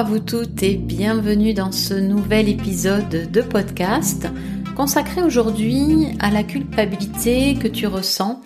à 0.00 0.02
vous 0.02 0.18
toutes 0.18 0.62
et 0.62 0.76
bienvenue 0.76 1.52
dans 1.52 1.72
ce 1.72 1.92
nouvel 1.92 2.48
épisode 2.48 3.30
de 3.30 3.42
podcast 3.42 4.28
consacré 4.74 5.20
aujourd'hui 5.20 6.16
à 6.20 6.30
la 6.30 6.42
culpabilité 6.42 7.54
que 7.56 7.68
tu 7.68 7.86
ressens 7.86 8.40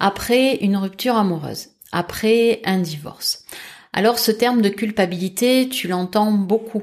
après 0.00 0.56
une 0.56 0.76
rupture 0.76 1.16
amoureuse, 1.16 1.68
après 1.92 2.60
un 2.66 2.76
divorce. 2.80 3.46
Alors 3.94 4.18
ce 4.18 4.30
terme 4.30 4.60
de 4.60 4.68
culpabilité, 4.68 5.70
tu 5.70 5.88
l'entends 5.88 6.30
beaucoup, 6.30 6.82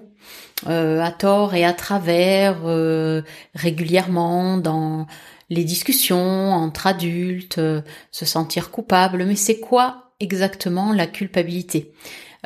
euh, 0.66 1.02
à 1.02 1.12
tort 1.12 1.54
et 1.54 1.64
à 1.64 1.74
travers, 1.74 2.62
euh, 2.66 3.22
régulièrement 3.54 4.58
dans 4.58 5.06
les 5.52 5.64
discussions 5.64 6.52
entre 6.52 6.88
adultes, 6.88 7.60
euh, 7.60 7.84
se 8.10 8.26
sentir 8.26 8.72
coupable, 8.72 9.24
mais 9.24 9.36
c'est 9.36 9.60
quoi 9.60 10.14
exactement 10.20 10.94
la 10.94 11.06
culpabilité? 11.06 11.94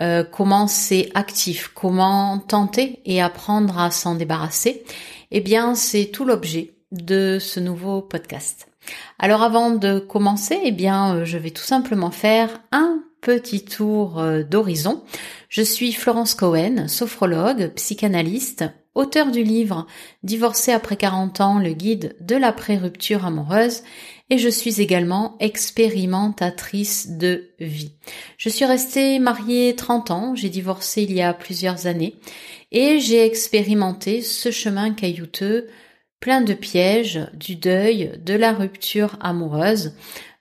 Euh, 0.02 0.24
comment 0.24 0.68
c'est 0.68 1.10
actif, 1.14 1.72
comment 1.74 2.40
tenter 2.40 3.00
et 3.06 3.22
apprendre 3.22 3.80
à 3.80 3.92
s'en 3.92 4.16
débarrasser, 4.16 4.84
eh 5.32 5.42
bien 5.42 5.76
c'est 5.76 6.06
tout 6.06 6.26
l'objet 6.26 6.74
de 6.92 7.38
ce 7.40 7.60
nouveau 7.60 8.02
podcast. 8.02 8.68
Alors 9.20 9.44
avant 9.44 9.72
de 9.72 10.00
commencer, 10.00 10.58
eh 10.64 10.72
bien 10.72 11.16
euh, 11.16 11.26
je 11.26 11.38
vais 11.38 11.52
tout 11.52 11.64
simplement 11.64 12.12
faire 12.12 12.62
un 12.72 13.04
petit 13.22 13.66
tour 13.66 14.20
euh, 14.20 14.44
d'horizon. 14.44 15.04
Je 15.50 15.62
suis 15.62 15.92
Florence 15.94 16.34
Cohen, 16.34 16.88
sophrologue, 16.88 17.74
psychanalyste, 17.76 18.66
auteur 18.96 19.32
du 19.32 19.44
livre 19.44 19.88
Divorcé 20.24 20.72
après 20.72 20.96
40 20.96 21.42
ans, 21.42 21.60
le 21.60 21.74
guide 21.74 22.16
de 22.22 22.36
la 22.36 22.52
pré-rupture 22.52 23.26
amoureuse 23.26 23.84
et 24.30 24.38
je 24.38 24.50
suis 24.50 24.82
également 24.82 25.36
expérimentatrice 25.40 27.12
de 27.12 27.50
vie. 27.60 27.92
Je 28.38 28.50
suis 28.50 28.66
restée 28.66 29.20
mariée 29.20 29.76
30 29.76 30.12
ans, 30.12 30.36
j'ai 30.36 30.50
divorcé 30.50 31.04
il 31.04 31.14
y 31.14 31.22
a 31.22 31.34
plusieurs 31.34 31.88
années 31.88 32.16
et 32.72 33.00
j'ai 33.00 33.26
expérimenté 33.26 34.22
ce 34.22 34.52
chemin 34.52 34.94
caillouteux 34.94 35.68
plein 36.20 36.42
de 36.42 36.54
pièges, 36.54 37.28
du 37.34 37.56
deuil, 37.56 38.12
de 38.24 38.34
la 38.34 38.52
rupture 38.52 39.18
amoureuse, 39.22 39.94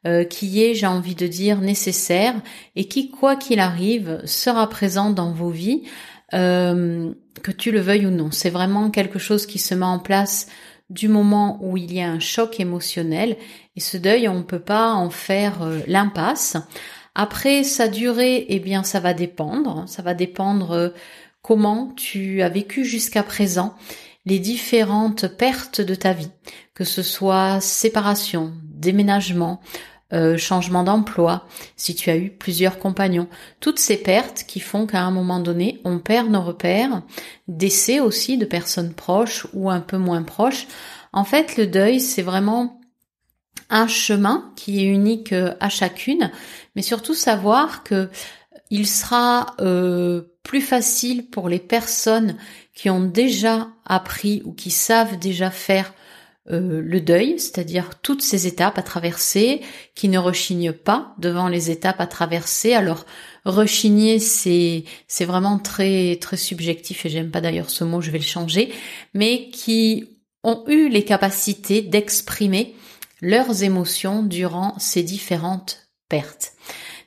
euh, 0.06 0.25
qui 0.25 0.62
est, 0.62 0.75
j'ai 0.75 0.86
envie 0.86 1.14
de 1.14 1.27
dire, 1.27 1.61
nécessaire 1.61 2.34
et 2.77 2.86
qui, 2.86 3.11
quoi 3.11 3.36
qu'il 3.36 3.61
arrive, 3.61 4.20
sera 4.25 4.69
présent 4.69 5.11
dans 5.11 5.33
vos 5.33 5.50
vies, 5.50 5.84
euh, 6.34 7.12
que 7.42 7.52
tu 7.52 7.70
le 7.70 7.80
veuilles 7.80 8.06
ou 8.06 8.11
non. 8.11 8.30
C'est 8.30 8.50
vraiment 8.50 8.91
quelque 8.91 9.19
chose 9.19 9.47
qui 9.47 9.58
se 9.58 9.75
met 9.75 9.86
en 9.86 9.98
place 9.98 10.48
du 10.91 11.08
moment 11.08 11.58
où 11.61 11.77
il 11.77 11.92
y 11.92 12.00
a 12.00 12.11
un 12.11 12.20
choc 12.20 12.61
émotionnel 12.61 13.36
et 13.77 13.81
ce 13.81 13.97
deuil, 13.97 14.28
on 14.28 14.39
ne 14.39 14.42
peut 14.42 14.61
pas 14.61 14.92
en 14.92 15.11
faire 15.11 15.62
euh, 15.62 15.80
l'impasse. 15.86 16.57
Après 17.14 17.64
sa 17.64 17.89
durée, 17.89 18.46
eh 18.48 18.58
bien, 18.58 18.83
ça 18.85 19.01
va 19.01 19.14
dépendre. 19.14 19.85
Ça 19.86 20.02
va 20.02 20.14
dépendre 20.14 20.73
euh, 20.73 20.89
comment 21.42 21.92
tu 21.96 22.42
as 22.42 22.48
vécu 22.48 22.85
jusqu'à 22.85 23.23
présent 23.23 23.74
les 24.27 24.39
différentes 24.39 25.27
pertes 25.27 25.80
de 25.80 25.95
ta 25.95 26.12
vie, 26.12 26.30
que 26.74 26.85
ce 26.85 27.02
soit 27.02 27.61
séparation, 27.61 28.52
déménagement, 28.64 29.61
euh, 30.14 30.39
changement 30.39 30.85
d'emploi, 30.85 31.46
si 31.77 31.95
tu 31.95 32.08
as 32.08 32.17
eu 32.17 32.30
plusieurs 32.30 32.79
compagnons, 32.79 33.29
toutes 33.61 33.79
ces 33.79 33.98
pertes 33.98 34.45
qui 34.48 34.58
font 34.58 34.86
qu'à 34.86 35.02
un 35.02 35.11
moment 35.11 35.39
donné, 35.39 35.80
on 35.85 35.98
perd 35.98 36.30
nos 36.30 36.41
repères, 36.41 37.02
décès 37.46 38.01
aussi 38.01 38.39
de 38.39 38.47
personnes 38.47 38.95
proches 38.95 39.47
ou 39.52 39.68
un 39.68 39.80
peu 39.80 39.98
moins 39.98 40.23
proches. 40.23 40.67
En 41.13 41.24
fait, 41.24 41.58
le 41.58 41.67
deuil, 41.67 42.01
c'est 42.01 42.23
vraiment 42.23 42.80
un 43.68 43.86
chemin 43.86 44.51
qui 44.57 44.80
est 44.80 44.89
unique 44.89 45.33
euh, 45.33 45.55
à 45.61 45.68
chacune, 45.68 46.30
mais 46.74 46.83
surtout 46.83 47.14
savoir 47.14 47.83
que 47.83 48.08
il 48.70 48.86
sera 48.86 49.55
euh, 49.61 50.23
plus 50.42 50.61
facile 50.61 51.29
pour 51.29 51.48
les 51.48 51.58
personnes 51.58 52.36
qui 52.74 52.91
ont 52.91 53.02
déjà 53.02 53.68
appris 53.85 54.42
ou 54.45 54.52
qui 54.52 54.70
savent 54.70 55.18
déjà 55.18 55.51
faire 55.51 55.92
euh, 56.51 56.81
le 56.81 57.01
deuil, 57.01 57.39
c'est-à-dire 57.39 57.91
toutes 58.01 58.23
ces 58.23 58.47
étapes 58.47 58.79
à 58.79 58.83
traverser, 58.83 59.61
qui 59.95 60.09
ne 60.09 60.19
rechignent 60.19 60.73
pas 60.73 61.14
devant 61.19 61.48
les 61.48 61.70
étapes 61.70 62.01
à 62.01 62.07
traverser. 62.07 62.73
Alors 62.73 63.05
rechigner, 63.45 64.19
c'est 64.19 64.85
c'est 65.07 65.25
vraiment 65.27 65.59
très 65.59 66.17
très 66.17 66.36
subjectif 66.39 67.05
et 67.05 67.11
j'aime 67.11 67.31
pas 67.31 67.41
d'ailleurs 67.41 67.70
ce 67.70 67.85
mot, 67.85 68.01
je 68.01 68.11
vais 68.11 68.19
le 68.19 68.25
changer, 68.25 68.73
mais 69.13 69.51
qui 69.51 70.09
ont 70.42 70.64
eu 70.69 70.89
les 70.89 71.05
capacités 71.05 71.83
d'exprimer 71.83 72.75
leurs 73.20 73.63
émotions 73.63 74.23
durant 74.23 74.79
ces 74.79 75.03
différentes 75.03 75.89
pertes. 76.09 76.53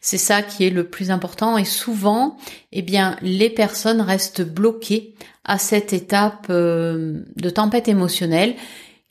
C'est 0.02 0.18
ça 0.18 0.41
qui 0.41 0.66
est 0.66 0.72
le 0.72 0.88
plus 0.88 1.12
important 1.12 1.58
et 1.58 1.66
souvent, 1.66 2.38
eh 2.72 2.81
bien, 2.81 3.18
les 3.22 3.50
personnes 3.50 4.02
restent 4.02 4.41
bloquées 4.41 5.16
à 5.44 5.58
cette 5.58 5.94
étape 5.94 6.47
euh, 6.50 7.23
de 7.35 7.50
tempête 7.50 7.88
émotionnelle 7.88 8.56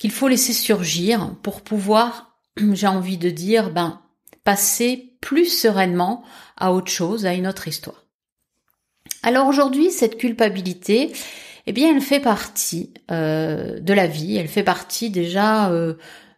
qu'il 0.00 0.10
faut 0.10 0.26
laisser 0.26 0.54
surgir 0.54 1.36
pour 1.42 1.60
pouvoir, 1.60 2.34
j'ai 2.72 2.88
envie 2.88 3.18
de 3.18 3.30
dire, 3.30 3.70
ben, 3.70 4.00
passer 4.42 5.12
plus 5.20 5.46
sereinement 5.46 6.24
à 6.56 6.72
autre 6.72 6.90
chose, 6.90 7.26
à 7.26 7.34
une 7.34 7.46
autre 7.46 7.68
histoire. 7.68 8.06
Alors 9.22 9.46
aujourd'hui, 9.46 9.92
cette 9.92 10.16
culpabilité, 10.16 11.12
eh 11.66 11.72
bien, 11.72 11.94
elle 11.94 12.00
fait 12.00 12.20
partie 12.20 12.94
euh, 13.10 13.78
de 13.78 13.92
la 13.92 14.06
vie, 14.06 14.36
elle 14.36 14.48
fait 14.48 14.62
partie 14.62 15.10
déjà 15.10 15.70
euh, 15.70 15.94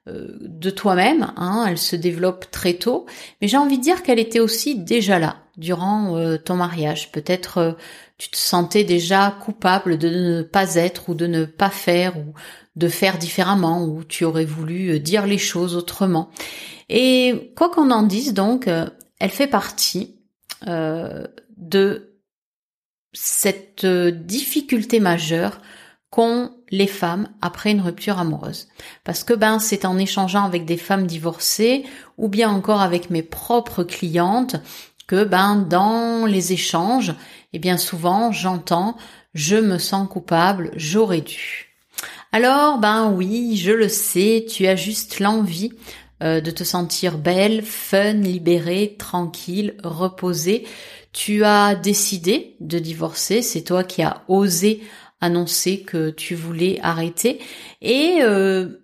euh, 0.08 0.36
de 0.40 0.70
toi-même, 0.70 1.32
hein, 1.36 1.64
elle 1.68 1.78
se 1.78 1.94
développe 1.94 2.50
très 2.50 2.74
tôt, 2.74 3.06
mais 3.40 3.46
j'ai 3.46 3.56
envie 3.56 3.78
de 3.78 3.84
dire 3.84 4.02
qu'elle 4.02 4.18
était 4.18 4.40
aussi 4.40 4.74
déjà 4.74 5.20
là 5.20 5.41
durant 5.56 6.38
ton 6.44 6.56
mariage. 6.56 7.12
Peut-être 7.12 7.76
tu 8.22 8.30
te 8.30 8.36
sentais 8.36 8.84
déjà 8.84 9.36
coupable 9.42 9.98
de 9.98 10.08
ne 10.08 10.42
pas 10.42 10.76
être 10.76 11.08
ou 11.08 11.14
de 11.14 11.26
ne 11.26 11.44
pas 11.44 11.70
faire 11.70 12.16
ou 12.16 12.34
de 12.76 12.88
faire 12.88 13.18
différemment 13.18 13.84
ou 13.84 14.04
tu 14.04 14.24
aurais 14.24 14.44
voulu 14.44 14.90
euh, 14.90 14.98
dire 15.00 15.26
les 15.26 15.38
choses 15.38 15.74
autrement. 15.74 16.30
Et 16.88 17.52
quoi 17.56 17.68
qu'on 17.68 17.90
en 17.90 18.04
dise, 18.04 18.32
donc, 18.32 18.68
euh, 18.68 18.86
elle 19.18 19.30
fait 19.30 19.48
partie 19.48 20.20
euh, 20.68 21.26
de 21.56 22.16
cette 23.12 23.84
difficulté 23.84 25.00
majeure 25.00 25.60
qu'ont 26.10 26.52
les 26.70 26.86
femmes 26.86 27.28
après 27.40 27.72
une 27.72 27.80
rupture 27.80 28.18
amoureuse. 28.18 28.68
Parce 29.02 29.24
que 29.24 29.34
ben 29.34 29.58
c'est 29.58 29.84
en 29.84 29.98
échangeant 29.98 30.44
avec 30.44 30.64
des 30.64 30.76
femmes 30.76 31.06
divorcées 31.06 31.84
ou 32.18 32.28
bien 32.28 32.50
encore 32.50 32.80
avec 32.80 33.10
mes 33.10 33.22
propres 33.22 33.82
clientes 33.82 34.56
que 35.06 35.24
ben 35.24 35.56
dans 35.56 36.26
les 36.26 36.52
échanges, 36.52 37.14
et 37.52 37.58
bien 37.58 37.78
souvent 37.78 38.32
j'entends 38.32 38.96
je 39.34 39.56
me 39.56 39.78
sens 39.78 40.08
coupable, 40.08 40.70
j'aurais 40.76 41.22
dû. 41.22 41.68
Alors, 42.32 42.78
ben 42.78 43.10
oui, 43.10 43.56
je 43.56 43.72
le 43.72 43.88
sais, 43.88 44.46
tu 44.48 44.66
as 44.66 44.76
juste 44.76 45.20
l'envie 45.20 45.72
euh, 46.22 46.40
de 46.40 46.50
te 46.50 46.64
sentir 46.64 47.18
belle, 47.18 47.62
fun, 47.62 48.12
libérée, 48.12 48.96
tranquille, 48.98 49.74
reposée. 49.82 50.66
Tu 51.12 51.44
as 51.44 51.74
décidé 51.74 52.56
de 52.60 52.78
divorcer, 52.78 53.42
c'est 53.42 53.62
toi 53.62 53.84
qui 53.84 54.02
as 54.02 54.22
osé 54.28 54.82
annoncer 55.20 55.80
que 55.80 56.10
tu 56.10 56.34
voulais 56.34 56.78
arrêter. 56.82 57.40
Et 57.80 58.18
euh, 58.22 58.80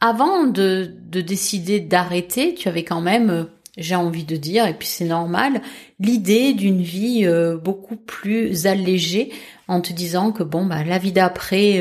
avant 0.00 0.44
de, 0.44 0.92
de 1.08 1.20
décider 1.20 1.78
d'arrêter, 1.80 2.54
tu 2.54 2.68
avais 2.68 2.84
quand 2.84 3.00
même, 3.00 3.30
euh, 3.30 3.44
j'ai 3.76 3.94
envie 3.94 4.24
de 4.24 4.36
dire, 4.36 4.66
et 4.66 4.74
puis 4.74 4.88
c'est 4.88 5.06
normal, 5.06 5.62
l'idée 5.98 6.52
d'une 6.52 6.82
vie 6.82 7.26
beaucoup 7.62 7.96
plus 7.96 8.66
allégée 8.66 9.32
en 9.66 9.80
te 9.80 9.92
disant 9.92 10.30
que 10.32 10.42
bon, 10.42 10.66
bah, 10.66 10.84
la 10.84 10.98
vie 10.98 11.12
d'après 11.12 11.80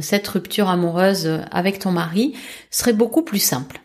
cette 0.00 0.26
rupture 0.26 0.70
amoureuse 0.70 1.42
avec 1.50 1.78
ton 1.78 1.90
mari 1.92 2.34
serait 2.70 2.94
beaucoup 2.94 3.22
plus 3.22 3.38
simple. 3.38 3.82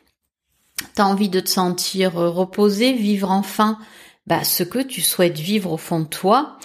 T'as 0.95 1.03
envie 1.03 1.29
de 1.29 1.41
te 1.41 1.49
sentir 1.49 2.13
reposé, 2.13 2.93
vivre 2.93 3.31
enfin 3.31 3.77
bah, 4.27 4.43
ce 4.43 4.63
que 4.63 4.79
tu 4.79 5.01
souhaites 5.01 5.39
vivre 5.39 5.71
au 5.71 5.77
fond 5.77 5.99
de 5.99 6.05
toi. 6.05 6.57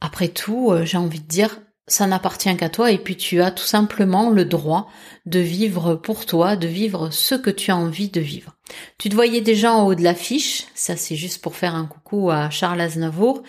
Après 0.00 0.28
tout, 0.28 0.72
euh, 0.72 0.84
j'ai 0.84 0.98
envie 0.98 1.20
de 1.20 1.26
dire, 1.26 1.60
ça 1.88 2.06
n'appartient 2.06 2.54
qu'à 2.56 2.68
toi 2.68 2.90
et 2.90 2.98
puis 2.98 3.16
tu 3.16 3.40
as 3.40 3.50
tout 3.50 3.64
simplement 3.64 4.30
le 4.30 4.44
droit 4.44 4.88
de 5.24 5.38
vivre 5.38 5.94
pour 5.94 6.26
toi, 6.26 6.56
de 6.56 6.66
vivre 6.66 7.10
ce 7.10 7.34
que 7.34 7.50
tu 7.50 7.70
as 7.70 7.76
envie 7.76 8.08
de 8.08 8.20
vivre. 8.20 8.56
Tu 8.98 9.08
te 9.08 9.14
voyais 9.14 9.40
déjà 9.40 9.72
en 9.72 9.86
haut 9.86 9.94
de 9.94 10.02
l'affiche, 10.02 10.66
ça 10.74 10.96
c'est 10.96 11.16
juste 11.16 11.42
pour 11.42 11.54
faire 11.54 11.74
un 11.74 11.86
coucou 11.86 12.30
à 12.30 12.50
Charles 12.50 12.80
Aznavour, 12.80 13.42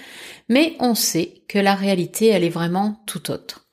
mais 0.50 0.75
on 0.80 0.94
sait 0.94 1.42
que 1.48 1.57
la 1.57 1.75
réalité 1.75 2.28
elle 2.28 2.44
est 2.44 2.50
vraiment 2.50 3.01
tout 3.07 3.31
autre. 3.31 3.68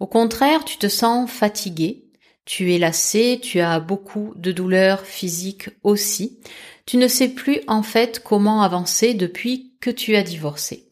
Au 0.00 0.06
contraire, 0.06 0.64
tu 0.64 0.76
te 0.76 0.88
sens 0.88 1.30
fatigué, 1.30 2.04
tu 2.44 2.72
es 2.74 2.78
lassé, 2.78 3.40
tu 3.42 3.60
as 3.60 3.80
beaucoup 3.80 4.32
de 4.36 4.52
douleurs 4.52 5.04
physiques 5.04 5.70
aussi. 5.82 6.38
Tu 6.86 6.96
ne 6.96 7.08
sais 7.08 7.28
plus 7.28 7.60
en 7.66 7.82
fait 7.82 8.22
comment 8.22 8.62
avancer 8.62 9.14
depuis 9.14 9.72
que 9.80 9.90
tu 9.90 10.16
as 10.16 10.22
divorcé. 10.22 10.88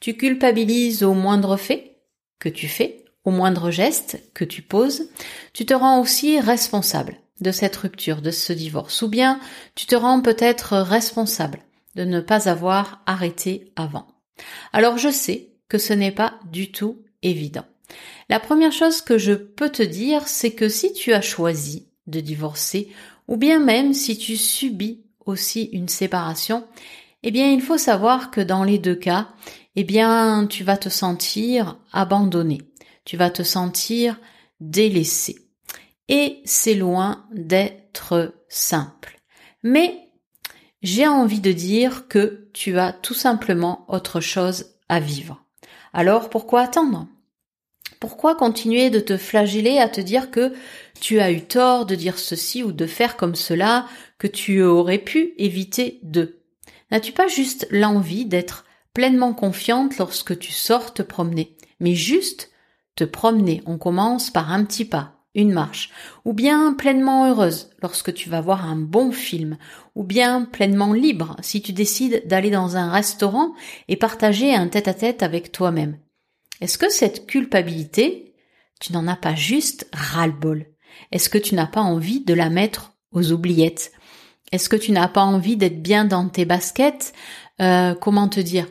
Tu 0.00 0.16
culpabilises 0.16 1.02
au 1.02 1.14
moindre 1.14 1.56
fait 1.56 1.97
que 2.38 2.48
tu 2.48 2.68
fais, 2.68 3.04
au 3.24 3.30
moindre 3.30 3.70
geste 3.70 4.22
que 4.34 4.44
tu 4.44 4.62
poses. 4.62 5.10
Tu 5.52 5.66
te 5.66 5.74
rends 5.74 6.00
aussi 6.00 6.40
responsable 6.40 7.16
de 7.40 7.52
cette 7.52 7.76
rupture, 7.76 8.22
de 8.22 8.30
ce 8.30 8.52
divorce. 8.52 9.02
Ou 9.02 9.08
bien 9.08 9.40
tu 9.74 9.86
te 9.86 9.94
rends 9.94 10.22
peut-être 10.22 10.78
responsable 10.78 11.60
de 11.94 12.04
ne 12.04 12.20
pas 12.20 12.48
avoir 12.48 13.02
arrêté 13.06 13.72
avant. 13.76 14.06
Alors 14.72 14.98
je 14.98 15.10
sais 15.10 15.50
que 15.68 15.78
ce 15.78 15.92
n'est 15.92 16.12
pas 16.12 16.38
du 16.50 16.70
tout 16.70 17.02
évident. 17.22 17.64
La 18.28 18.40
première 18.40 18.72
chose 18.72 19.00
que 19.00 19.18
je 19.18 19.32
peux 19.32 19.70
te 19.70 19.82
dire, 19.82 20.28
c'est 20.28 20.52
que 20.52 20.68
si 20.68 20.92
tu 20.92 21.12
as 21.12 21.22
choisi 21.22 21.88
de 22.06 22.20
divorcer, 22.20 22.88
ou 23.26 23.36
bien 23.36 23.58
même 23.58 23.94
si 23.94 24.16
tu 24.16 24.36
subis 24.36 25.02
aussi 25.26 25.64
une 25.72 25.88
séparation, 25.88 26.66
eh 27.22 27.30
bien 27.30 27.50
il 27.50 27.60
faut 27.60 27.78
savoir 27.78 28.30
que 28.30 28.40
dans 28.40 28.64
les 28.64 28.78
deux 28.78 28.94
cas, 28.94 29.28
eh 29.76 29.84
bien 29.84 30.46
tu 30.48 30.64
vas 30.64 30.76
te 30.76 30.88
sentir 30.88 31.78
abandonné, 31.92 32.58
tu 33.04 33.16
vas 33.16 33.30
te 33.30 33.42
sentir 33.42 34.18
délaissé. 34.60 35.36
Et 36.08 36.40
c'est 36.44 36.74
loin 36.74 37.26
d'être 37.32 38.34
simple. 38.48 39.20
Mais 39.62 40.08
j'ai 40.82 41.06
envie 41.06 41.40
de 41.40 41.52
dire 41.52 42.08
que 42.08 42.48
tu 42.54 42.78
as 42.78 42.92
tout 42.92 43.14
simplement 43.14 43.84
autre 43.88 44.20
chose 44.20 44.76
à 44.88 45.00
vivre. 45.00 45.44
Alors 45.92 46.30
pourquoi 46.30 46.62
attendre? 46.62 47.06
Pourquoi 48.00 48.36
continuer 48.36 48.90
de 48.90 49.00
te 49.00 49.16
flageller 49.16 49.78
à 49.78 49.88
te 49.88 50.00
dire 50.00 50.30
que 50.30 50.52
tu 51.00 51.18
as 51.18 51.32
eu 51.32 51.42
tort 51.42 51.84
de 51.84 51.96
dire 51.96 52.18
ceci 52.18 52.62
ou 52.62 52.70
de 52.72 52.86
faire 52.86 53.16
comme 53.16 53.34
cela, 53.34 53.86
que 54.18 54.28
tu 54.28 54.62
aurais 54.62 54.98
pu 54.98 55.34
éviter 55.36 55.98
de 56.04 56.37
N'as-tu 56.90 57.12
pas 57.12 57.28
juste 57.28 57.66
l'envie 57.70 58.24
d'être 58.24 58.64
pleinement 58.94 59.34
confiante 59.34 59.98
lorsque 59.98 60.38
tu 60.38 60.52
sors 60.52 60.92
te 60.94 61.02
promener, 61.02 61.56
mais 61.80 61.94
juste 61.94 62.50
te 62.96 63.04
promener, 63.04 63.62
on 63.66 63.78
commence 63.78 64.30
par 64.30 64.50
un 64.50 64.64
petit 64.64 64.84
pas, 64.84 65.18
une 65.34 65.52
marche, 65.52 65.90
ou 66.24 66.32
bien 66.32 66.72
pleinement 66.72 67.28
heureuse 67.28 67.70
lorsque 67.82 68.12
tu 68.12 68.28
vas 68.28 68.40
voir 68.40 68.68
un 68.68 68.76
bon 68.76 69.12
film, 69.12 69.56
ou 69.94 70.02
bien 70.02 70.42
pleinement 70.42 70.92
libre 70.92 71.36
si 71.42 71.62
tu 71.62 71.72
décides 71.72 72.26
d'aller 72.26 72.50
dans 72.50 72.76
un 72.76 72.90
restaurant 72.90 73.52
et 73.86 73.96
partager 73.96 74.54
un 74.54 74.68
tête-à-tête 74.68 75.22
avec 75.22 75.52
toi-même. 75.52 75.98
Est-ce 76.60 76.78
que 76.78 76.90
cette 76.90 77.26
culpabilité, 77.26 78.34
tu 78.80 78.92
n'en 78.92 79.06
as 79.06 79.16
pas 79.16 79.34
juste 79.34 79.88
ras-le-bol? 79.92 80.66
Est-ce 81.12 81.28
que 81.28 81.38
tu 81.38 81.54
n'as 81.54 81.66
pas 81.66 81.82
envie 81.82 82.24
de 82.24 82.34
la 82.34 82.50
mettre 82.50 82.94
aux 83.12 83.30
oubliettes? 83.30 83.92
Est-ce 84.52 84.68
que 84.68 84.76
tu 84.76 84.92
n'as 84.92 85.08
pas 85.08 85.22
envie 85.22 85.56
d'être 85.56 85.82
bien 85.82 86.04
dans 86.04 86.28
tes 86.28 86.44
baskets? 86.44 87.12
Euh, 87.60 87.94
Comment 87.94 88.28
te 88.28 88.40
dire? 88.40 88.66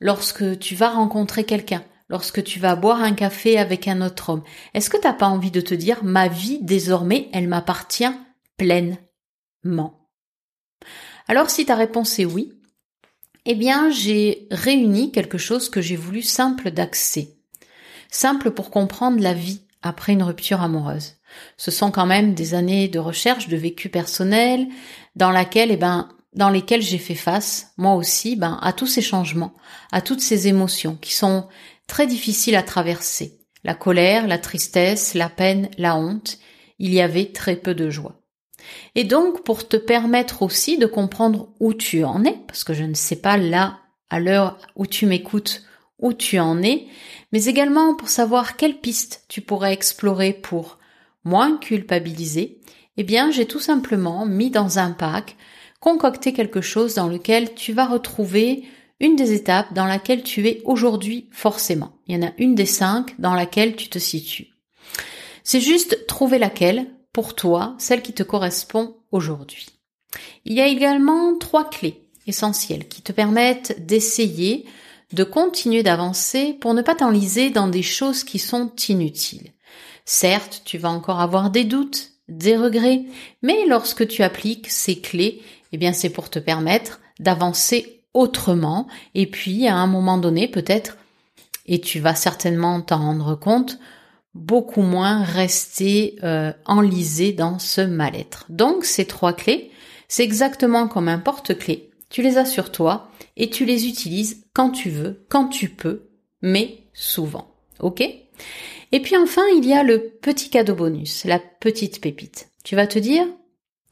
Lorsque 0.00 0.58
tu 0.58 0.74
vas 0.74 0.90
rencontrer 0.90 1.44
quelqu'un, 1.44 1.84
lorsque 2.08 2.42
tu 2.42 2.58
vas 2.58 2.74
boire 2.74 3.02
un 3.02 3.12
café 3.12 3.58
avec 3.58 3.86
un 3.86 4.00
autre 4.00 4.30
homme 4.30 4.42
Est-ce 4.74 4.90
que 4.90 4.96
t'as 4.96 5.12
pas 5.12 5.28
envie 5.28 5.50
de 5.50 5.60
te 5.60 5.74
dire 5.74 6.04
ma 6.04 6.28
vie 6.28 6.58
désormais 6.62 7.28
elle 7.32 7.48
m'appartient 7.48 8.12
pleinement? 8.56 10.08
Alors 11.28 11.50
si 11.50 11.66
ta 11.66 11.74
réponse 11.74 12.18
est 12.18 12.24
oui, 12.24 12.52
eh 13.44 13.54
bien 13.54 13.90
j'ai 13.90 14.48
réuni 14.50 15.12
quelque 15.12 15.38
chose 15.38 15.68
que 15.68 15.80
j'ai 15.80 15.96
voulu 15.96 16.22
simple 16.22 16.70
d'accès. 16.70 17.36
Simple 18.10 18.50
pour 18.50 18.70
comprendre 18.70 19.20
la 19.20 19.34
vie 19.34 19.62
après 19.82 20.12
une 20.12 20.22
rupture 20.22 20.60
amoureuse. 20.60 21.16
Ce 21.56 21.70
sont 21.70 21.90
quand 21.90 22.06
même 22.06 22.34
des 22.34 22.54
années 22.54 22.88
de 22.88 22.98
recherche, 22.98 23.48
de 23.48 23.56
vécu 23.56 23.88
personnel, 23.88 24.66
dans 25.20 25.30
laquelle, 25.30 25.70
eh 25.70 25.76
ben, 25.76 26.08
dans 26.32 26.48
lesquelles 26.48 26.80
j'ai 26.80 26.98
fait 26.98 27.14
face, 27.14 27.72
moi 27.76 27.94
aussi, 27.94 28.36
ben, 28.36 28.58
à 28.62 28.72
tous 28.72 28.86
ces 28.86 29.02
changements, 29.02 29.52
à 29.92 30.00
toutes 30.00 30.22
ces 30.22 30.48
émotions 30.48 30.96
qui 30.96 31.12
sont 31.12 31.46
très 31.86 32.06
difficile 32.06 32.56
à 32.56 32.62
traverser. 32.62 33.38
La 33.62 33.74
colère, 33.74 34.26
la 34.26 34.38
tristesse, 34.38 35.12
la 35.12 35.28
peine, 35.28 35.68
la 35.76 35.94
honte, 35.94 36.38
il 36.78 36.94
y 36.94 37.02
avait 37.02 37.32
très 37.32 37.56
peu 37.56 37.74
de 37.74 37.90
joie. 37.90 38.22
Et 38.94 39.04
donc, 39.04 39.44
pour 39.44 39.68
te 39.68 39.76
permettre 39.76 40.40
aussi 40.40 40.78
de 40.78 40.86
comprendre 40.86 41.50
où 41.60 41.74
tu 41.74 42.02
en 42.02 42.24
es, 42.24 42.38
parce 42.46 42.64
que 42.64 42.72
je 42.72 42.84
ne 42.84 42.94
sais 42.94 43.16
pas 43.16 43.36
là, 43.36 43.78
à 44.08 44.20
l'heure 44.20 44.56
où 44.74 44.86
tu 44.86 45.04
m'écoutes, 45.04 45.64
où 45.98 46.14
tu 46.14 46.38
en 46.38 46.62
es, 46.62 46.86
mais 47.32 47.44
également 47.44 47.94
pour 47.94 48.08
savoir 48.08 48.56
quelle 48.56 48.80
piste 48.80 49.24
tu 49.28 49.42
pourrais 49.42 49.74
explorer 49.74 50.32
pour 50.32 50.78
moins 51.24 51.58
culpabiliser, 51.58 52.59
eh 53.00 53.02
bien, 53.02 53.30
j'ai 53.30 53.46
tout 53.46 53.60
simplement 53.60 54.26
mis 54.26 54.50
dans 54.50 54.78
un 54.78 54.90
pack, 54.90 55.38
concocté 55.80 56.34
quelque 56.34 56.60
chose 56.60 56.96
dans 56.96 57.08
lequel 57.08 57.54
tu 57.54 57.72
vas 57.72 57.86
retrouver 57.86 58.64
une 59.00 59.16
des 59.16 59.32
étapes 59.32 59.72
dans 59.72 59.86
laquelle 59.86 60.22
tu 60.22 60.46
es 60.46 60.60
aujourd'hui 60.66 61.26
forcément. 61.32 61.92
Il 62.06 62.14
y 62.14 62.18
en 62.18 62.28
a 62.28 62.32
une 62.36 62.54
des 62.54 62.66
cinq 62.66 63.18
dans 63.18 63.32
laquelle 63.32 63.74
tu 63.74 63.88
te 63.88 63.98
situes. 63.98 64.48
C'est 65.44 65.62
juste 65.62 66.06
trouver 66.08 66.38
laquelle, 66.38 66.90
pour 67.14 67.34
toi, 67.34 67.74
celle 67.78 68.02
qui 68.02 68.12
te 68.12 68.22
correspond 68.22 68.98
aujourd'hui. 69.12 69.68
Il 70.44 70.52
y 70.52 70.60
a 70.60 70.66
également 70.66 71.38
trois 71.38 71.70
clés 71.70 72.06
essentielles 72.26 72.86
qui 72.86 73.00
te 73.00 73.12
permettent 73.12 73.82
d'essayer 73.86 74.66
de 75.14 75.24
continuer 75.24 75.82
d'avancer 75.82 76.52
pour 76.60 76.74
ne 76.74 76.82
pas 76.82 76.96
t'enliser 76.96 77.48
dans 77.48 77.68
des 77.68 77.82
choses 77.82 78.24
qui 78.24 78.38
sont 78.38 78.70
inutiles. 78.90 79.54
Certes, 80.04 80.60
tu 80.66 80.76
vas 80.76 80.90
encore 80.90 81.20
avoir 81.20 81.48
des 81.48 81.64
doutes, 81.64 82.10
des 82.30 82.56
regrets, 82.56 83.02
mais 83.42 83.66
lorsque 83.66 84.06
tu 84.08 84.22
appliques 84.22 84.70
ces 84.70 85.00
clés, 85.00 85.42
eh 85.72 85.78
bien 85.78 85.92
c'est 85.92 86.10
pour 86.10 86.30
te 86.30 86.38
permettre 86.38 87.00
d'avancer 87.18 88.02
autrement 88.14 88.86
et 89.14 89.26
puis 89.26 89.66
à 89.66 89.76
un 89.76 89.86
moment 89.86 90.18
donné 90.18 90.48
peut-être 90.48 90.96
et 91.66 91.80
tu 91.80 92.00
vas 92.00 92.14
certainement 92.14 92.80
t'en 92.80 92.98
rendre 92.98 93.34
compte 93.36 93.78
beaucoup 94.34 94.82
moins 94.82 95.22
rester 95.22 96.16
euh, 96.22 96.52
enlisé 96.64 97.32
dans 97.32 97.58
ce 97.58 97.80
mal-être. 97.80 98.46
Donc 98.48 98.84
ces 98.84 99.06
trois 99.06 99.32
clés, 99.32 99.70
c'est 100.08 100.24
exactement 100.24 100.88
comme 100.88 101.08
un 101.08 101.18
porte-clés. 101.18 101.90
Tu 102.10 102.22
les 102.22 102.38
as 102.38 102.46
sur 102.46 102.72
toi 102.72 103.10
et 103.36 103.50
tu 103.50 103.64
les 103.64 103.86
utilises 103.86 104.44
quand 104.52 104.70
tu 104.70 104.90
veux, 104.90 105.24
quand 105.28 105.46
tu 105.46 105.68
peux, 105.68 106.08
mais 106.42 106.78
souvent. 106.92 107.54
OK? 107.80 108.02
Et 108.92 109.00
puis 109.00 109.16
enfin, 109.16 109.44
il 109.56 109.66
y 109.66 109.72
a 109.72 109.82
le 109.82 110.10
petit 110.20 110.50
cadeau 110.50 110.74
bonus, 110.74 111.24
la 111.24 111.38
petite 111.38 112.00
pépite. 112.00 112.48
Tu 112.64 112.76
vas 112.76 112.86
te 112.86 112.98
dire, 112.98 113.26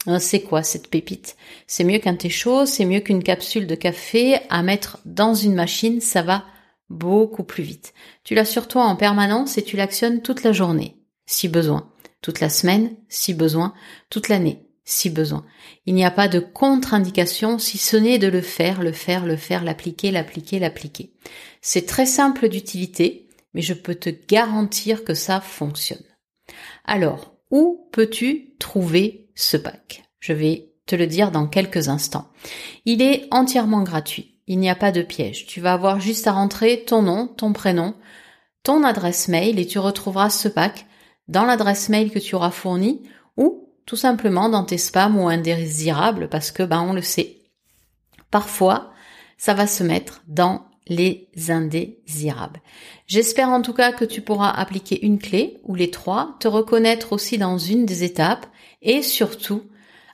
Hein, 0.06 0.20
c'est 0.20 0.40
quoi 0.40 0.62
cette 0.62 0.88
pépite? 0.88 1.36
C'est 1.66 1.84
mieux 1.84 1.98
qu'un 1.98 2.14
thé 2.14 2.30
chaud, 2.30 2.66
c'est 2.66 2.84
mieux 2.84 3.00
qu'une 3.00 3.22
capsule 3.22 3.66
de 3.66 3.74
café 3.74 4.38
à 4.48 4.62
mettre 4.62 4.98
dans 5.04 5.34
une 5.34 5.54
machine, 5.54 6.00
ça 6.00 6.22
va 6.22 6.44
beaucoup 6.88 7.44
plus 7.44 7.62
vite. 7.62 7.92
Tu 8.24 8.34
l'as 8.34 8.46
sur 8.46 8.68
toi 8.68 8.84
en 8.84 8.96
permanence 8.96 9.58
et 9.58 9.62
tu 9.62 9.76
l'actionnes 9.76 10.22
toute 10.22 10.44
la 10.44 10.52
journée, 10.52 10.96
si 11.26 11.48
besoin, 11.48 11.90
toute 12.22 12.40
la 12.40 12.48
semaine, 12.48 12.96
si 13.08 13.34
besoin, 13.34 13.74
toute 14.08 14.28
l'année, 14.28 14.66
si 14.84 15.10
besoin. 15.10 15.44
Il 15.84 15.94
n'y 15.94 16.06
a 16.06 16.10
pas 16.10 16.28
de 16.28 16.40
contre-indication 16.40 17.58
si 17.58 17.76
ce 17.76 17.96
n'est 17.98 18.18
de 18.18 18.28
le 18.28 18.40
faire, 18.40 18.82
le 18.82 18.92
faire, 18.92 19.26
le 19.26 19.36
faire, 19.36 19.62
l'appliquer, 19.62 20.10
l'appliquer, 20.10 20.58
l'appliquer. 20.58 21.12
C'est 21.60 21.86
très 21.86 22.06
simple 22.06 22.48
d'utilité, 22.48 23.27
mais 23.54 23.62
je 23.62 23.74
peux 23.74 23.94
te 23.94 24.10
garantir 24.10 25.04
que 25.04 25.14
ça 25.14 25.40
fonctionne. 25.40 26.04
Alors, 26.84 27.34
où 27.50 27.88
peux-tu 27.92 28.56
trouver 28.58 29.28
ce 29.34 29.56
pack. 29.56 30.04
Je 30.20 30.32
vais 30.32 30.72
te 30.86 30.96
le 30.96 31.06
dire 31.06 31.30
dans 31.30 31.46
quelques 31.46 31.88
instants. 31.88 32.28
Il 32.84 33.02
est 33.02 33.28
entièrement 33.30 33.82
gratuit. 33.82 34.40
Il 34.46 34.58
n'y 34.58 34.70
a 34.70 34.74
pas 34.74 34.92
de 34.92 35.02
piège. 35.02 35.46
Tu 35.46 35.60
vas 35.60 35.74
avoir 35.74 36.00
juste 36.00 36.26
à 36.26 36.32
rentrer 36.32 36.84
ton 36.84 37.02
nom, 37.02 37.28
ton 37.28 37.52
prénom, 37.52 37.94
ton 38.62 38.82
adresse 38.82 39.28
mail 39.28 39.58
et 39.58 39.66
tu 39.66 39.78
retrouveras 39.78 40.30
ce 40.30 40.48
pack 40.48 40.86
dans 41.28 41.44
l'adresse 41.44 41.88
mail 41.88 42.10
que 42.10 42.18
tu 42.18 42.34
auras 42.34 42.50
fournie 42.50 43.02
ou 43.36 43.70
tout 43.86 43.96
simplement 43.96 44.48
dans 44.48 44.64
tes 44.64 44.78
spams 44.78 45.18
ou 45.18 45.28
indésirables 45.28 46.28
parce 46.28 46.50
que 46.50 46.62
ben 46.62 46.80
on 46.80 46.94
le 46.94 47.02
sait. 47.02 47.42
Parfois, 48.30 48.92
ça 49.36 49.54
va 49.54 49.66
se 49.66 49.84
mettre 49.84 50.22
dans 50.26 50.67
les 50.88 51.28
indésirables. 51.48 52.60
J'espère 53.06 53.48
en 53.50 53.62
tout 53.62 53.72
cas 53.72 53.92
que 53.92 54.04
tu 54.04 54.20
pourras 54.20 54.50
appliquer 54.50 55.04
une 55.04 55.18
clé 55.18 55.58
ou 55.64 55.74
les 55.74 55.90
trois, 55.90 56.36
te 56.40 56.48
reconnaître 56.48 57.12
aussi 57.12 57.38
dans 57.38 57.58
une 57.58 57.86
des 57.86 58.04
étapes 58.04 58.46
et 58.82 59.02
surtout 59.02 59.62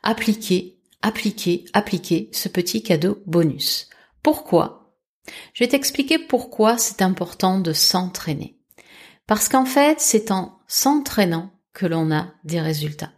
appliquer, 0.03 0.79
appliquer, 1.03 1.65
appliquer 1.73 2.29
ce 2.33 2.49
petit 2.49 2.83
cadeau 2.83 3.19
bonus. 3.27 3.89
Pourquoi? 4.23 4.95
Je 5.55 5.65
vais 5.65 5.69
t'expliquer 5.69 6.19
pourquoi 6.19 6.79
c'est 6.79 7.03
important 7.03 7.59
de 7.59 7.73
s'entraîner. 7.73 8.59
Parce 9.27 9.49
qu'en 9.49 9.65
fait, 9.65 10.01
c'est 10.01 10.31
en 10.31 10.59
s'entraînant 10.67 11.51
que 11.73 11.87
l'on 11.87 12.13
a 12.13 12.29
des 12.45 12.61
résultats. 12.61 13.13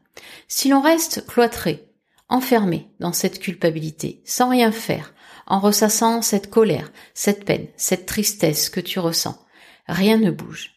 Si 0.49 0.69
l'on 0.69 0.81
reste 0.81 1.27
cloîtré, 1.27 1.89
enfermé 2.29 2.91
dans 3.01 3.13
cette 3.13 3.39
culpabilité, 3.39 4.23
sans 4.25 4.49
rien 4.49 4.73
faire, 4.73 5.15
en 5.47 5.61
ressassant 5.61 6.23
cette 6.23 6.50
colère, 6.50 6.93
cette 7.15 7.45
peine, 7.45 7.69
cette 7.76 8.07
tristesse 8.07 8.69
que 8.69 8.81
tu 8.81 8.99
ressens, 8.99 9.38
rien 9.87 10.19
ne 10.19 10.31
bouge. 10.31 10.73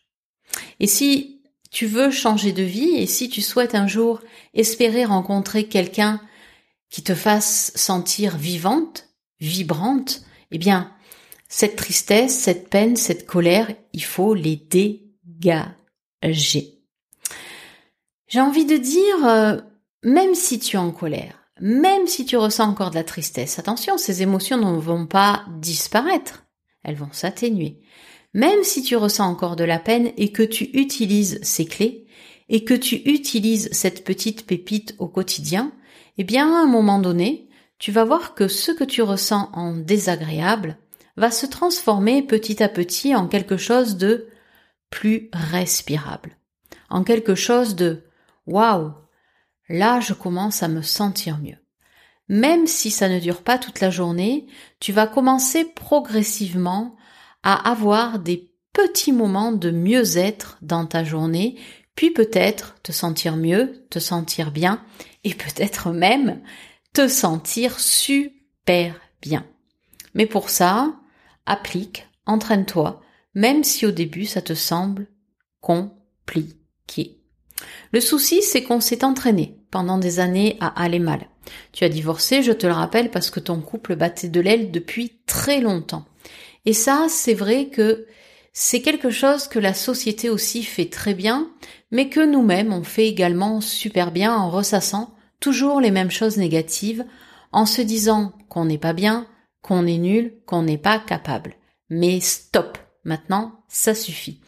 Et 0.80 0.88
si 0.88 1.42
tu 1.72 1.86
veux 1.86 2.12
changer 2.12 2.52
de 2.52 2.64
vie 2.64 2.96
et 2.98 3.08
si 3.08 3.30
tu 3.30 3.42
souhaites 3.42 3.76
un 3.76 3.88
jour 3.88 4.22
espérer 4.54 5.06
rencontrer 5.06 5.68
quelqu'un 5.68 6.22
qui 6.90 7.04
te 7.04 7.14
fasse 7.14 7.72
sentir 7.76 8.38
vivante, 8.38 9.08
vibrante, 9.40 10.24
eh 10.52 10.58
bien, 10.58 10.92
cette 11.48 11.76
tristesse, 11.76 12.38
cette 12.38 12.70
peine, 12.70 12.96
cette 12.96 13.26
colère, 13.26 13.72
il 13.94 14.04
faut 14.04 14.34
les 14.34 14.56
dégager. 14.56 15.84
J'ai 18.28 18.40
envie 18.40 18.66
de 18.66 18.78
dire, 18.78 19.26
euh, 19.26 19.58
même 20.04 20.36
si 20.36 20.60
tu 20.60 20.76
es 20.76 20.80
en 20.80 20.92
colère, 20.92 21.39
même 21.62 22.08
si 22.08 22.26
tu 22.26 22.38
ressens 22.38 22.70
encore 22.70 22.90
de 22.90 22.96
la 22.96 23.04
tristesse, 23.04 23.60
attention, 23.60 23.98
ces 23.98 24.22
émotions 24.22 24.58
ne 24.58 24.80
vont 24.80 25.06
pas 25.06 25.46
disparaître, 25.58 26.46
elles 26.84 26.96
vont 26.96 27.12
s'atténuer. 27.12 27.82
même 28.34 28.64
si 28.64 28.84
tu 28.84 28.96
ressens 28.96 29.28
encore 29.28 29.56
de 29.56 29.64
la 29.64 29.80
peine 29.80 30.12
et 30.16 30.32
que 30.32 30.44
tu 30.44 30.66
utilises 30.74 31.40
ces 31.42 31.66
clés 31.66 32.06
et 32.48 32.64
que 32.64 32.76
tu 32.76 32.96
utilises 33.06 33.70
cette 33.72 34.04
petite 34.04 34.46
pépite 34.46 34.96
au 35.00 35.08
quotidien, 35.08 35.72
eh 36.20 36.24
bien, 36.24 36.54
à 36.54 36.60
un 36.60 36.68
moment 36.68 37.00
donné, 37.00 37.50
tu 37.80 37.92
vas 37.92 38.04
voir 38.04 38.36
que 38.36 38.48
ce 38.48 38.72
que 38.72 38.84
tu 38.84 39.02
ressens 39.02 39.50
en 39.54 39.74
désagréable 39.74 40.78
va 41.18 41.32
se 41.32 41.46
transformer 41.46 42.22
petit 42.22 42.62
à 42.62 42.70
petit 42.70 43.16
en 43.16 43.28
quelque 43.28 43.58
chose 43.58 43.98
de 43.98 44.28
plus 44.90 45.30
respirable, 45.34 46.38
en 46.90 47.04
quelque 47.04 47.36
chose 47.36 47.76
de 47.76 48.04
waouh, 48.46 48.94
là 49.70 50.00
je 50.00 50.14
commence 50.14 50.64
à 50.64 50.68
me 50.68 50.82
sentir 50.82 51.38
mieux. 51.38 51.58
Même 52.28 52.68
si 52.68 52.92
ça 52.92 53.10
ne 53.10 53.20
dure 53.20 53.42
pas 53.42 53.58
toute 53.58 53.80
la 53.80 53.90
journée, 53.90 54.46
tu 54.80 54.92
vas 54.92 55.08
commencer 55.08 55.66
progressivement 55.66 56.96
à 57.42 57.70
avoir 57.70 58.20
des 58.20 58.52
petits 58.74 59.12
moments 59.12 59.52
de 59.52 59.72
mieux-être 59.72 60.58
dans 60.62 60.86
ta 60.86 61.04
journée, 61.04 61.58
puis 61.96 62.12
peut-être 62.12 62.76
te 62.84 62.92
sentir 62.92 63.36
mieux, 63.36 63.86
te 63.90 64.00
sentir 64.00 64.52
bien, 64.52 64.84
et 65.24 65.34
peut-être 65.34 65.92
même 65.92 66.42
te 66.94 67.08
sentir 67.08 67.80
super 67.80 68.96
bien. 69.22 69.46
Mais 70.14 70.28
pour 70.28 70.50
ça, 70.50 70.94
applique, 71.46 72.08
entraîne-toi, 72.26 73.02
même 73.34 73.64
si 73.64 73.86
au 73.86 73.92
début 73.92 74.26
ça 74.26 74.42
te 74.42 74.54
semble 74.54 75.08
compliqué. 75.62 77.20
Le 77.92 78.00
souci, 78.00 78.42
c'est 78.42 78.64
qu'on 78.64 78.82
s'est 78.82 79.04
entraîné 79.04 79.59
pendant 79.72 79.98
des 79.98 80.20
années 80.20 80.58
à 80.60 80.82
aller 80.82 81.00
mal. 81.00 81.28
Tu 81.72 81.84
as 81.84 81.90
divorcé, 81.90 82.44
je 82.44 82.52
te 82.52 82.68
le 82.68 82.74
rappelle, 82.74 83.12
parce 83.12 83.30
que 83.30 83.40
ton 83.40 83.62
couple 83.62 83.96
battait 83.96 84.30
de 84.30 84.40
l'aile 84.40 84.72
depuis 84.72 85.20
très 85.26 85.62
longtemps. 85.62 86.06
Et 86.66 86.74
ça, 86.74 87.08
c'est 87.10 87.34
vrai 87.34 87.68
que 87.68 88.06
c'est 88.54 88.82
quelque 88.82 89.10
chose 89.10 89.48
que 89.48 89.60
la 89.60 89.74
société 89.74 90.30
aussi 90.30 90.64
fait 90.64 90.90
très 90.90 91.14
bien, 91.14 91.50
mais 91.92 92.10
que 92.10 92.26
nous-mêmes 92.26 92.74
on 92.74 92.84
fait 92.84 93.08
également 93.08 93.62
super 93.62 94.12
bien 94.12 94.36
en 94.36 94.50
ressassant 94.50 95.14
toujours 95.40 95.80
les 95.80 95.92
mêmes 95.92 96.12
choses 96.12 96.38
négatives, 96.38 97.06
en 97.52 97.66
se 97.66 97.82
disant 97.82 98.34
qu'on 98.50 98.66
n'est 98.66 98.78
pas 98.78 98.94
bien, 98.94 99.28
qu'on 99.62 99.88
est 99.88 99.98
nul, 99.98 100.42
qu'on 100.46 100.64
n'est 100.64 100.78
pas 100.78 101.00
capable. 101.00 101.56
Mais 101.90 102.20
stop, 102.20 102.78
maintenant, 103.04 103.64
ça 103.68 103.96
suffit. 103.96 104.42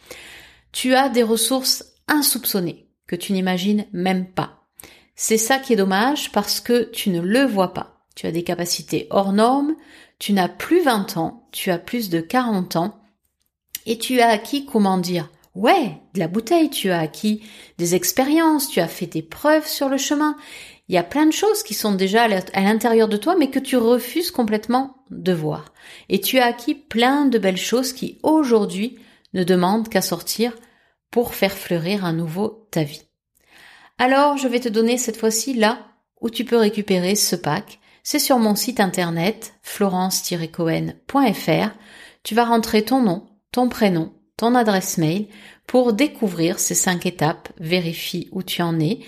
Tu 0.70 0.94
as 0.94 1.08
des 1.08 1.22
ressources 1.22 1.84
insoupçonnées 2.08 2.88
que 3.06 3.16
tu 3.16 3.32
n'imagines 3.32 3.86
même 3.92 4.30
pas. 4.30 4.61
C'est 5.14 5.38
ça 5.38 5.58
qui 5.58 5.72
est 5.72 5.76
dommage 5.76 6.32
parce 6.32 6.60
que 6.60 6.90
tu 6.90 7.10
ne 7.10 7.20
le 7.20 7.44
vois 7.44 7.74
pas. 7.74 8.06
Tu 8.14 8.26
as 8.26 8.32
des 8.32 8.44
capacités 8.44 9.06
hors 9.10 9.32
normes, 9.32 9.74
tu 10.18 10.32
n'as 10.32 10.48
plus 10.48 10.82
20 10.82 11.16
ans, 11.16 11.48
tu 11.52 11.70
as 11.70 11.78
plus 11.78 12.10
de 12.10 12.20
40 12.20 12.76
ans 12.76 13.00
et 13.86 13.98
tu 13.98 14.20
as 14.20 14.28
acquis 14.28 14.66
comment 14.66 14.98
dire 14.98 15.28
Ouais, 15.54 15.98
de 16.14 16.18
la 16.18 16.28
bouteille, 16.28 16.70
tu 16.70 16.90
as 16.90 17.00
acquis 17.00 17.42
des 17.76 17.94
expériences, 17.94 18.68
tu 18.68 18.80
as 18.80 18.88
fait 18.88 19.06
des 19.06 19.20
preuves 19.20 19.66
sur 19.66 19.90
le 19.90 19.98
chemin. 19.98 20.36
Il 20.88 20.94
y 20.94 20.98
a 20.98 21.02
plein 21.02 21.26
de 21.26 21.32
choses 21.32 21.62
qui 21.62 21.74
sont 21.74 21.92
déjà 21.92 22.24
à 22.24 22.60
l'intérieur 22.60 23.08
de 23.08 23.18
toi, 23.18 23.36
mais 23.38 23.50
que 23.50 23.58
tu 23.58 23.76
refuses 23.76 24.30
complètement 24.30 24.96
de 25.10 25.32
voir. 25.32 25.72
Et 26.08 26.20
tu 26.20 26.38
as 26.38 26.46
acquis 26.46 26.74
plein 26.74 27.26
de 27.26 27.38
belles 27.38 27.58
choses 27.58 27.92
qui 27.92 28.18
aujourd'hui 28.22 28.98
ne 29.34 29.44
demandent 29.44 29.88
qu'à 29.88 30.02
sortir 30.02 30.54
pour 31.10 31.34
faire 31.34 31.52
fleurir 31.52 32.04
à 32.04 32.12
nouveau 32.12 32.66
ta 32.70 32.82
vie. 32.82 33.02
Alors, 33.98 34.36
je 34.36 34.48
vais 34.48 34.60
te 34.60 34.68
donner 34.68 34.98
cette 34.98 35.16
fois-ci 35.16 35.54
là 35.54 35.86
où 36.20 36.30
tu 36.30 36.44
peux 36.44 36.56
récupérer 36.56 37.14
ce 37.14 37.36
pack. 37.36 37.78
C'est 38.02 38.18
sur 38.18 38.38
mon 38.38 38.54
site 38.54 38.80
internet 38.80 39.54
florence-cohen.fr. 39.62 41.70
Tu 42.22 42.34
vas 42.34 42.44
rentrer 42.44 42.84
ton 42.84 43.02
nom, 43.02 43.26
ton 43.52 43.68
prénom, 43.68 44.12
ton 44.36 44.54
adresse 44.54 44.98
mail 44.98 45.26
pour 45.66 45.92
découvrir 45.92 46.58
ces 46.58 46.74
cinq 46.74 47.06
étapes, 47.06 47.50
vérifie 47.58 48.28
où 48.32 48.42
tu 48.42 48.62
en 48.62 48.78
es, 48.80 49.00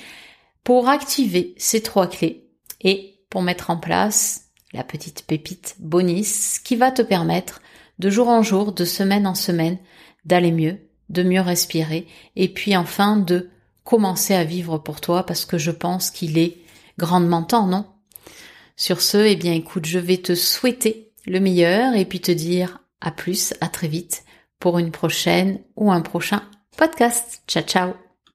pour 0.63 0.89
activer 0.89 1.55
ces 1.57 1.83
trois 1.83 2.09
clés 2.09 2.49
et 2.81 3.21
pour 3.31 3.43
mettre 3.43 3.71
en 3.71 3.77
place 3.77 4.47
la 4.73 4.85
petite 4.85 5.25
pépite 5.27 5.77
bonus 5.79 6.59
qui 6.59 6.77
va 6.77 6.91
te 6.91 7.03
permettre 7.03 7.61
de 7.99 8.11
jour 8.11 8.29
en 8.29 8.43
jour, 8.43 8.73
de 8.73 8.85
semaine 8.85 9.27
en 9.27 9.35
semaine, 9.35 9.79
d'aller 10.25 10.53
mieux, 10.53 10.79
de 11.11 11.23
mieux 11.23 11.41
respirer 11.41 12.07
et 12.37 12.49
puis 12.49 12.77
enfin 12.77 13.17
de 13.17 13.51
commencer 13.85 14.35
à 14.35 14.45
vivre 14.45 14.79
pour 14.79 15.01
toi 15.01 15.25
parce 15.25 15.45
que 15.45 15.59
je 15.59 15.71
pense 15.71 16.11
qu'il 16.11 16.39
est 16.39 16.59
grandement 16.99 17.43
temps, 17.43 17.67
non? 17.67 17.87
Sur 18.77 19.01
ce, 19.01 19.19
eh 19.19 19.37
bien 19.37 19.53
écoute, 19.53 19.87
je 19.87 19.99
vais 19.99 20.17
te 20.17 20.35
souhaiter 20.35 21.13
le 21.27 21.39
meilleur 21.39 21.95
et 21.95 22.05
puis 22.05 22.21
te 22.21 22.33
dire 22.33 22.81
à 23.01 23.11
plus, 23.11 23.55
à 23.61 23.69
très 23.69 23.89
vite 23.89 24.25
pour 24.59 24.79
une 24.79 24.91
prochaine 24.91 25.61
ou 25.77 25.93
un 25.93 26.01
prochain 26.01 26.43
podcast. 26.77 27.43
Ciao 27.47 27.63
ciao 27.63 28.04